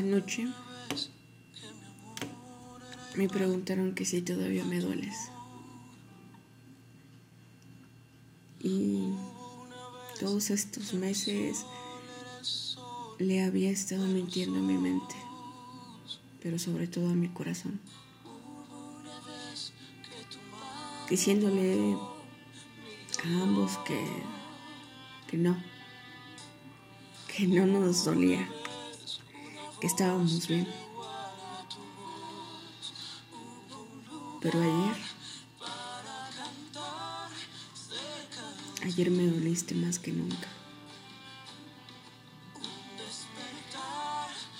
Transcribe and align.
Anoche 0.00 0.48
me 3.16 3.28
preguntaron 3.28 3.94
que 3.94 4.06
si 4.06 4.22
todavía 4.22 4.64
me 4.64 4.80
dueles. 4.80 5.14
Y 8.62 9.10
todos 10.18 10.48
estos 10.48 10.94
meses 10.94 11.66
le 13.18 13.44
había 13.44 13.70
estado 13.70 14.06
mintiendo 14.06 14.58
a 14.58 14.62
mi 14.62 14.78
mente, 14.78 15.14
pero 16.42 16.58
sobre 16.58 16.86
todo 16.86 17.10
a 17.10 17.14
mi 17.14 17.28
corazón. 17.28 17.78
Diciéndole 21.10 21.94
a 23.22 23.42
ambos 23.42 23.76
que, 23.86 24.02
que 25.28 25.36
no, 25.36 25.62
que 27.36 27.46
no 27.46 27.66
nos 27.66 28.06
dolía, 28.06 28.48
que 29.80 29.86
estábamos 29.86 30.46
bien. 30.46 30.68
Pero 34.42 34.60
ayer, 34.60 34.96
ayer 38.84 39.10
me 39.10 39.26
doliste 39.26 39.74
más 39.74 39.98
que 39.98 40.12
nunca. 40.12 40.48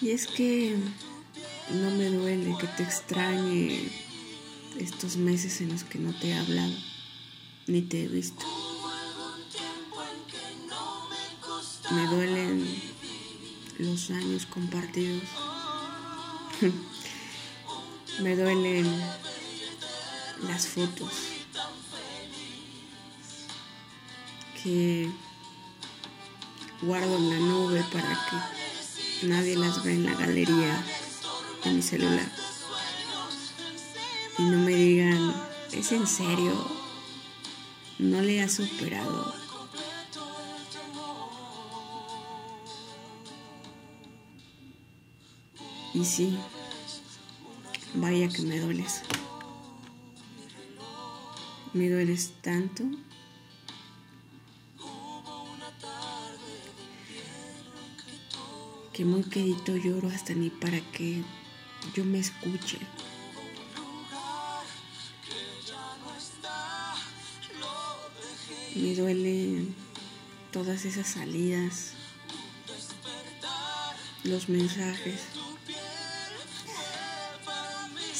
Y 0.00 0.10
es 0.10 0.26
que 0.26 0.76
no 1.70 1.90
me 1.90 2.06
duele 2.10 2.56
que 2.58 2.66
te 2.66 2.82
extrañe 2.82 3.88
estos 4.78 5.16
meses 5.16 5.60
en 5.60 5.70
los 5.70 5.84
que 5.84 5.98
no 5.98 6.12
te 6.18 6.30
he 6.30 6.38
hablado, 6.38 6.74
ni 7.66 7.82
te 7.82 8.04
he 8.04 8.08
visto. 8.08 8.44
Me 11.90 12.06
duelen 12.06 12.91
los 13.82 14.10
años 14.10 14.46
compartidos. 14.46 15.22
me 18.22 18.36
duelen 18.36 18.86
las 20.46 20.66
fotos 20.68 21.12
que 24.62 25.10
guardo 26.82 27.16
en 27.16 27.30
la 27.30 27.38
nube 27.38 27.84
para 27.92 28.18
que 29.20 29.26
nadie 29.26 29.56
las 29.56 29.82
vea 29.82 29.94
en 29.94 30.06
la 30.06 30.14
galería 30.14 30.84
de 31.64 31.72
mi 31.72 31.82
celular. 31.82 32.30
Y 34.38 34.42
no 34.42 34.58
me 34.58 34.74
digan, 34.74 35.34
¿es 35.72 35.92
en 35.92 36.06
serio? 36.06 36.52
¿No 37.98 38.20
le 38.20 38.42
has 38.42 38.52
superado? 38.52 39.41
Y 45.94 46.04
sí, 46.04 46.38
vaya 47.94 48.28
que 48.28 48.42
me 48.42 48.58
dueles 48.58 49.02
me 51.72 51.88
dueles 51.88 52.32
tanto. 52.42 52.84
Que 58.92 59.04
muy 59.06 59.24
quedito 59.24 59.74
lloro 59.76 60.08
hasta 60.08 60.34
ni 60.34 60.50
para 60.50 60.80
que 60.92 61.22
yo 61.94 62.04
me 62.04 62.18
escuche. 62.18 62.78
Me 68.74 68.94
duelen 68.94 69.74
todas 70.50 70.84
esas 70.84 71.06
salidas, 71.06 71.92
los 74.24 74.48
mensajes. 74.48 75.41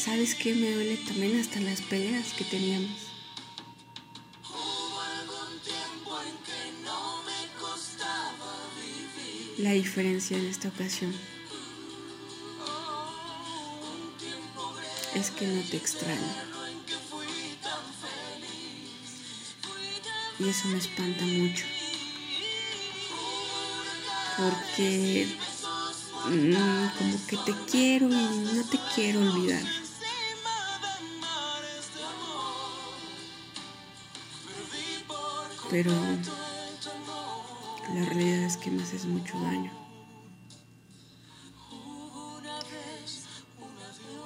¿Sabes 0.05 0.35
qué? 0.35 0.55
Me 0.55 0.73
duele 0.73 0.97
también 0.97 1.39
hasta 1.39 1.61
las 1.61 1.81
peleas 1.83 2.33
que 2.33 2.45
teníamos. 2.45 3.13
la 9.63 9.71
diferencia 9.71 10.37
en 10.37 10.47
esta 10.47 10.69
ocasión 10.69 11.15
es 15.15 15.31
que 15.31 15.47
no 15.47 15.63
te 15.63 15.77
extraño. 15.77 16.21
Y 20.41 20.49
eso 20.49 20.67
me 20.67 20.79
espanta 20.79 21.25
mucho. 21.25 21.65
Porque 24.37 25.29
mm, 26.27 26.99
como 26.99 27.27
que 27.27 27.37
te 27.37 27.55
quiero 27.71 28.09
y 28.09 28.55
no 28.55 28.65
te 28.69 28.81
quiero 28.97 29.21
olvidar. 29.21 29.63
Pero 35.71 35.91
la 37.95 38.05
realidad 38.07 38.45
es 38.45 38.57
que 38.57 38.71
me 38.71 38.83
haces 38.83 39.07
mucho 39.07 39.39
daño. 39.41 39.73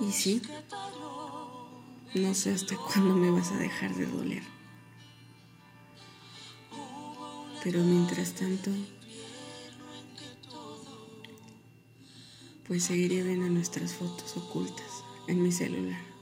Y 0.01 0.13
sí, 0.13 0.43
no 2.15 2.35
sé 2.35 2.53
hasta 2.53 2.77
cuándo 2.77 3.15
me 3.15 3.31
vas 3.31 3.51
a 3.53 3.57
dejar 3.57 3.95
de 3.95 4.07
doler. 4.07 4.43
Pero 7.65 7.81
mientras 7.83 8.33
tanto, 8.35 8.71
pues 12.69 12.85
seguiré 12.85 13.23
viendo 13.23 13.49
nuestras 13.49 13.95
fotos 13.95 14.37
ocultas 14.37 15.03
en 15.29 15.43
mi 15.43 15.51
celular. 15.51 16.16